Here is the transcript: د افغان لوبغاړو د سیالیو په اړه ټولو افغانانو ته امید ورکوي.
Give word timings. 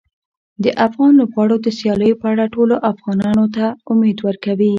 د 0.63 0.65
افغان 0.87 1.11
لوبغاړو 1.19 1.55
د 1.65 1.67
سیالیو 1.79 2.19
په 2.21 2.27
اړه 2.33 2.51
ټولو 2.55 2.75
افغانانو 2.91 3.45
ته 3.55 3.65
امید 3.91 4.17
ورکوي. 4.27 4.69